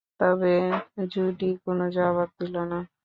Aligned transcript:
তবে 0.19 0.53
জুডি 1.11 1.49
কোনো 1.63 1.85
জবাব 1.95 2.29
দিল 2.39 2.55
না। 2.71 2.79